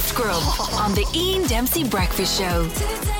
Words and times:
Gift 0.00 0.14
Grub 0.14 0.42
on 0.80 0.94
the 0.94 1.04
Ian 1.14 1.46
Dempsey 1.46 1.84
Breakfast 1.84 2.40
Show. 2.40 3.19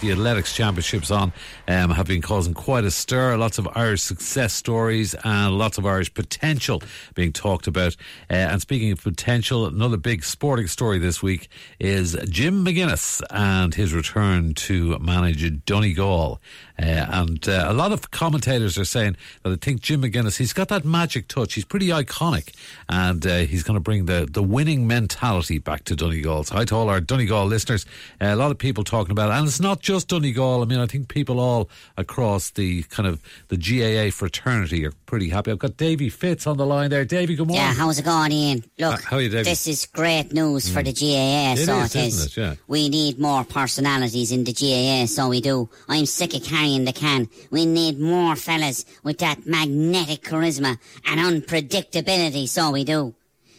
The 0.00 0.12
athletics 0.12 0.54
championships 0.54 1.10
on 1.10 1.32
um, 1.68 1.90
have 1.90 2.06
been 2.06 2.22
causing 2.22 2.54
quite 2.54 2.84
a 2.84 2.90
stir. 2.90 3.36
Lots 3.36 3.58
of 3.58 3.68
Irish 3.74 4.02
success 4.02 4.52
stories 4.52 5.14
and 5.24 5.56
lots 5.56 5.78
of 5.78 5.86
Irish 5.86 6.12
potential 6.12 6.82
being 7.14 7.32
talked 7.32 7.66
about. 7.66 7.96
Uh, 8.30 8.34
and 8.34 8.60
speaking 8.60 8.92
of 8.92 9.02
potential, 9.02 9.66
another 9.66 9.96
big 9.96 10.24
sporting 10.24 10.66
story 10.66 10.98
this 10.98 11.22
week 11.22 11.48
is 11.78 12.16
Jim 12.28 12.64
McGuinness 12.64 13.22
and 13.30 13.74
his 13.74 13.92
return 13.92 14.54
to 14.54 14.98
manage 14.98 15.64
Donegal. 15.64 16.40
Uh, 16.78 16.82
and 16.82 17.48
uh, 17.48 17.66
a 17.68 17.74
lot 17.74 17.92
of 17.92 18.10
commentators 18.10 18.78
are 18.78 18.86
saying 18.86 19.16
that 19.42 19.52
I 19.52 19.56
think 19.56 19.82
Jim 19.82 20.02
McGuinness, 20.02 20.38
he's 20.38 20.54
got 20.54 20.68
that 20.68 20.84
magic 20.84 21.28
touch. 21.28 21.54
He's 21.54 21.66
pretty 21.66 21.88
iconic 21.88 22.54
and 22.88 23.26
uh, 23.26 23.38
he's 23.40 23.62
going 23.62 23.74
to 23.74 23.80
bring 23.80 24.06
the, 24.06 24.26
the 24.30 24.42
winning 24.42 24.86
mentality 24.86 25.58
back 25.58 25.84
to 25.84 25.94
Donegal. 25.96 26.44
So 26.44 26.54
hi 26.54 26.64
to 26.64 26.74
all 26.74 26.88
our 26.88 27.00
Donegal 27.00 27.44
listeners. 27.46 27.84
Uh, 28.20 28.26
a 28.26 28.36
lot 28.36 28.50
of 28.50 28.56
people 28.56 28.82
talking 28.82 29.12
about 29.12 29.28
it. 29.28 29.34
And 29.34 29.46
it's 29.46 29.60
not 29.60 29.80
just 29.80 29.89
Donegal. 29.98 30.62
I 30.62 30.64
mean, 30.66 30.78
I 30.78 30.86
think 30.86 31.08
people 31.08 31.40
all 31.40 31.68
across 31.96 32.50
the 32.50 32.82
kind 32.84 33.08
of 33.08 33.20
the 33.48 33.56
GAA 33.56 34.10
fraternity 34.10 34.84
are 34.86 34.92
pretty 35.06 35.28
happy. 35.30 35.50
I've 35.50 35.58
got 35.58 35.76
Davy 35.76 36.08
Fitz 36.08 36.46
on 36.46 36.56
the 36.56 36.64
line 36.66 36.90
there. 36.90 37.04
Davy, 37.04 37.34
good 37.34 37.48
morning. 37.48 37.64
Yeah, 37.64 37.74
how's 37.74 37.98
it 37.98 38.04
going, 38.04 38.32
Ian? 38.32 38.64
Look, 38.78 38.94
Uh, 38.94 38.96
how 39.04 39.16
are 39.16 39.20
you, 39.22 39.28
David? 39.28 39.46
this 39.46 39.66
is 39.66 39.86
great 39.86 40.32
news 40.32 40.68
for 40.68 40.82
the 40.82 40.92
GAA, 40.92 41.54
It 41.54 41.66
so 41.66 41.78
is, 41.80 41.94
it 41.96 42.06
is. 42.06 42.26
it? 42.26 42.36
Yeah. 42.36 42.54
We 42.68 42.88
need 42.88 43.18
more 43.18 43.44
personalities 43.44 44.30
in 44.32 44.44
the 44.44 44.52
GAA, 44.52 45.06
so 45.06 45.28
we 45.28 45.40
do. 45.40 45.68
I'm 45.88 46.06
sick 46.06 46.34
of 46.34 46.44
carrying 46.44 46.84
the 46.84 46.92
can. 46.92 47.28
We 47.50 47.66
need 47.66 47.98
more 47.98 48.36
fellas 48.36 48.84
with 49.02 49.18
that 49.18 49.46
magnetic 49.46 50.22
charisma 50.22 50.78
and 51.06 51.20
unpredictability, 51.20 52.48
so 52.48 52.70
we 52.70 52.84
do. 52.84 53.14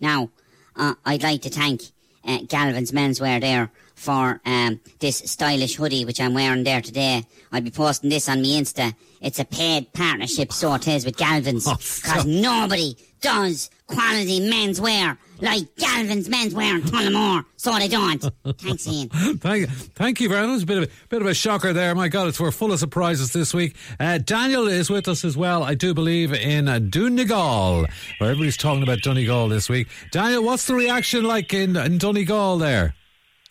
Now, 0.00 0.30
uh, 0.76 0.94
I'd 1.04 1.22
like 1.22 1.42
to 1.42 1.50
thank 1.50 1.82
uh, 2.24 2.38
Galvin's 2.46 2.92
Menswear 2.92 3.40
there 3.40 3.70
for 3.94 4.40
um, 4.44 4.80
this 4.98 5.18
stylish 5.18 5.76
hoodie 5.76 6.04
which 6.04 6.20
I'm 6.20 6.34
wearing 6.34 6.64
there 6.64 6.80
today. 6.80 7.24
I'll 7.52 7.60
be 7.60 7.70
posting 7.70 8.10
this 8.10 8.28
on 8.28 8.38
my 8.42 8.48
Insta. 8.48 8.94
It's 9.20 9.38
a 9.38 9.44
paid 9.44 9.92
partnership, 9.92 10.52
so 10.52 10.74
it 10.74 10.88
is 10.88 11.04
with 11.04 11.16
Galvin's, 11.16 11.66
Oh, 11.68 11.74
because 11.74 11.86
stop. 12.22 12.26
nobody 12.26 12.96
does 13.20 13.70
quality 13.86 14.40
menswear 14.40 15.16
like 15.42 15.74
Galvin's 15.76 16.28
Menswear 16.28 16.76
in 16.76 16.82
Tullamore, 16.82 17.44
so 17.56 17.76
they 17.78 17.88
don't. 17.88 18.24
Thanks, 18.58 18.86
Ian. 18.88 19.08
Thank, 19.38 19.68
thank 19.68 20.20
you 20.20 20.28
very 20.28 20.46
much. 20.46 20.62
A 20.62 20.66
bit 20.66 20.78
of 20.78 20.84
a 20.84 20.88
bit 21.08 21.20
of 21.20 21.26
a 21.28 21.34
shocker 21.34 21.72
there. 21.72 21.94
My 21.94 22.08
God, 22.08 22.28
it's 22.28 22.40
we're 22.40 22.50
full 22.52 22.72
of 22.72 22.78
surprises 22.78 23.32
this 23.32 23.52
week. 23.52 23.76
Uh, 24.00 24.18
Daniel 24.18 24.68
is 24.68 24.88
with 24.88 25.08
us 25.08 25.24
as 25.24 25.36
well. 25.36 25.62
I 25.64 25.74
do 25.74 25.92
believe 25.94 26.32
in 26.32 26.68
uh, 26.68 26.78
Donegal, 26.78 27.80
where 28.18 28.30
everybody's 28.30 28.56
talking 28.56 28.82
about 28.84 29.00
Donegal 29.02 29.48
this 29.48 29.68
week. 29.68 29.88
Daniel, 30.12 30.44
what's 30.44 30.66
the 30.66 30.74
reaction 30.74 31.24
like 31.24 31.52
in, 31.52 31.76
in 31.76 31.98
Donegal? 31.98 32.58
There, 32.58 32.94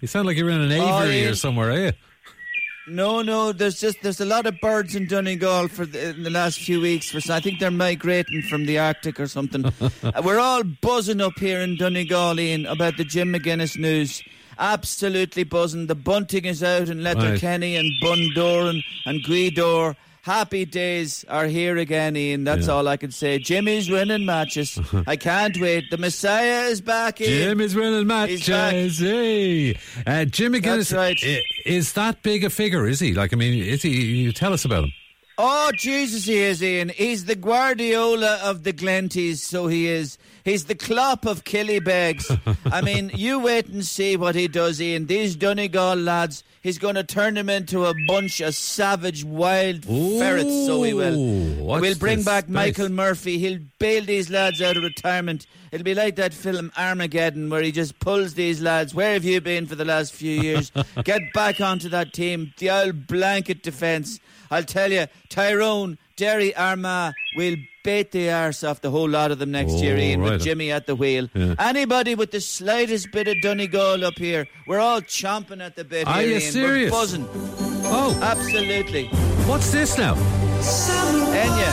you 0.01 0.07
sound 0.07 0.25
like 0.27 0.37
you're 0.37 0.49
in 0.49 0.61
an 0.61 0.71
Oh, 0.71 0.99
aviary 1.03 1.21
yeah. 1.23 1.29
or 1.29 1.35
somewhere, 1.35 1.71
are 1.71 1.77
you? 1.87 1.91
No, 2.87 3.21
no. 3.21 3.51
There's 3.51 3.79
just 3.79 4.01
there's 4.01 4.21
a 4.21 4.25
lot 4.25 4.45
of 4.45 4.59
birds 4.59 4.95
in 4.95 5.07
Donegal 5.07 5.67
for 5.67 5.85
the, 5.85 6.09
in 6.09 6.23
the 6.23 6.29
last 6.29 6.59
few 6.59 6.81
weeks. 6.81 7.11
For 7.11 7.19
I 7.31 7.39
think 7.39 7.59
they're 7.59 7.69
migrating 7.71 8.41
from 8.43 8.65
the 8.65 8.79
Arctic 8.79 9.19
or 9.19 9.27
something. 9.27 9.65
Uh, 10.03 10.21
We're 10.25 10.39
all 10.39 10.63
buzzing 10.63 11.21
up 11.21 11.37
here 11.37 11.59
in 11.59 11.77
Donegal, 11.77 12.39
Ian, 12.39 12.65
about 12.65 12.97
the 12.97 13.03
Jim 13.03 13.33
McGuinness 13.33 13.77
news. 13.77 14.23
Absolutely 14.57 15.43
buzzing. 15.43 15.87
The 15.87 15.95
bunting 15.95 16.45
is 16.45 16.63
out 16.63 16.89
in 16.89 17.03
Letterkenny 17.03 17.75
and 17.75 17.91
Bundoran 18.01 18.83
and 19.05 19.23
Gweedore. 19.23 19.95
Happy 20.23 20.65
days 20.65 21.25
are 21.27 21.47
here 21.47 21.77
again, 21.77 22.15
Ian. 22.15 22.43
That's 22.43 22.67
Yeah. 22.67 22.73
all 22.73 22.87
I 22.87 22.95
can 22.97 23.09
say. 23.09 23.39
Jimmy's 23.39 23.89
winning 23.89 24.23
matches. 24.23 24.79
I 25.07 25.15
can't 25.15 25.59
wait. 25.59 25.85
The 25.89 25.97
Messiah 25.97 26.65
is 26.69 26.79
back, 26.79 27.19
Ian. 27.19 27.29
Jim 27.31 27.61
is 27.61 27.75
winning 27.75 28.05
matches. 28.05 28.45
Hey. 28.45 29.75
Uh, 30.05 30.25
Jim 30.25 30.53
McGuinness, 30.53 30.91
That's 30.91 30.93
right. 30.93 31.17
is 31.65 31.93
that 31.93 32.21
big 32.21 32.43
a 32.43 32.51
figure? 32.51 32.87
Is 32.87 32.99
he? 32.99 33.13
Like, 33.15 33.33
I 33.33 33.35
mean, 33.35 33.63
is 33.63 33.81
he? 33.81 33.89
You 33.89 34.31
tell 34.31 34.53
us 34.53 34.63
about 34.63 34.83
him. 34.83 34.93
Oh, 35.43 35.71
Jesus, 35.75 36.25
he 36.25 36.37
is, 36.37 36.61
Ian. 36.61 36.89
He's 36.89 37.25
the 37.25 37.35
Guardiola 37.35 38.39
of 38.43 38.61
the 38.63 38.71
Glenties, 38.71 39.37
so 39.37 39.65
he 39.65 39.87
is. 39.87 40.19
He's 40.45 40.65
the 40.65 40.75
Klopp 40.75 41.25
of 41.25 41.45
Killybegs. 41.45 42.39
I 42.71 42.81
mean, 42.83 43.09
you 43.15 43.39
wait 43.39 43.65
and 43.67 43.83
see 43.83 44.17
what 44.17 44.35
he 44.35 44.47
does, 44.47 44.79
Ian. 44.79 45.07
These 45.07 45.35
Donegal 45.35 45.95
lads, 45.95 46.43
he's 46.61 46.77
going 46.77 46.93
to 46.93 47.03
turn 47.03 47.33
them 47.33 47.49
into 47.49 47.85
a 47.85 47.93
bunch 48.07 48.39
of 48.39 48.53
savage, 48.53 49.23
wild 49.23 49.83
ferrets, 49.83 50.65
so 50.67 50.83
he 50.83 50.93
will. 50.93 51.17
We'll 51.79 51.97
bring 51.97 52.21
back 52.21 52.43
space. 52.43 52.53
Michael 52.53 52.89
Murphy. 52.89 53.39
He'll 53.39 53.61
bail 53.79 54.03
these 54.03 54.29
lads 54.29 54.61
out 54.61 54.77
of 54.77 54.83
retirement. 54.83 55.47
It'll 55.71 55.85
be 55.85 55.95
like 55.95 56.17
that 56.17 56.33
film 56.33 56.71
Armageddon, 56.77 57.49
where 57.49 57.61
he 57.61 57.71
just 57.71 57.97
pulls 57.99 58.33
these 58.33 58.61
lads. 58.61 58.93
Where 58.93 59.13
have 59.13 59.23
you 59.23 59.39
been 59.39 59.65
for 59.67 59.75
the 59.75 59.85
last 59.85 60.11
few 60.13 60.41
years? 60.41 60.71
Get 61.05 61.21
back 61.33 61.61
onto 61.61 61.87
that 61.89 62.11
team. 62.13 62.53
The 62.57 62.69
old 62.69 63.07
blanket 63.07 63.63
defence. 63.63 64.19
I'll 64.49 64.63
tell 64.65 64.91
you, 64.91 65.07
Tyrone, 65.29 65.97
Derry, 66.17 66.53
Armagh 66.55 67.13
will 67.37 67.55
bait 67.85 68.11
the 68.11 68.29
arse 68.31 68.65
off 68.65 68.81
the 68.81 68.91
whole 68.91 69.07
lot 69.09 69.31
of 69.31 69.39
them 69.39 69.51
next 69.51 69.71
Oh, 69.71 69.81
year, 69.81 69.95
Ian, 69.97 70.19
right. 70.21 70.31
with 70.33 70.41
Jimmy 70.43 70.71
at 70.73 70.87
the 70.87 70.95
wheel. 70.95 71.29
Yeah. 71.33 71.55
Anybody 71.57 72.15
with 72.15 72.31
the 72.31 72.41
slightest 72.41 73.11
bit 73.13 73.29
of 73.29 73.37
Donegal 73.41 74.03
up 74.03 74.17
here, 74.17 74.47
we're 74.67 74.79
all 74.79 74.99
chomping 75.01 75.63
at 75.65 75.77
the 75.77 75.85
bit 75.85 76.05
Are 76.05 76.19
here, 76.19 76.27
you 76.27 76.33
Ian. 76.39 76.51
serious? 76.51 76.91
We're 76.91 76.99
buzzing. 76.99 77.27
Oh, 77.85 78.19
Absolutely. 78.21 79.07
what's 79.47 79.71
this 79.71 79.97
now? 79.97 80.15
Enya. 81.31 81.71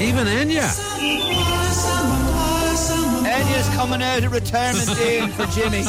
Even 0.00 0.26
Enya. 0.28 0.89
Enya's 3.30 3.68
coming 3.76 4.02
out 4.02 4.24
of 4.24 4.32
retirement 4.32 4.88
day 4.96 5.26
for 5.28 5.46
Jimmy. 5.46 5.84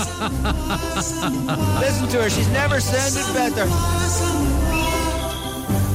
Listen 1.79 2.07
to 2.09 2.21
her, 2.21 2.29
she's 2.29 2.47
never 2.49 2.79
sounded 2.79 3.33
better. 3.33 3.65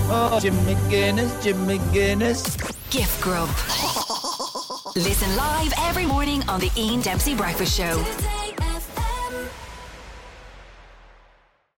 Oh, 0.09 0.39
Jim 0.41 0.55
McGuinness, 0.67 1.43
Jim 1.43 1.57
McGuinness. 1.67 2.57
Gift 2.91 3.21
Grub. 3.21 3.49
Listen 4.97 5.37
live 5.37 5.73
every 5.79 6.07
morning 6.07 6.43
on 6.49 6.59
the 6.61 6.71
Ian 6.77 7.01
Dempsey 7.01 7.35
Breakfast 7.35 7.77
Show. 7.77 8.46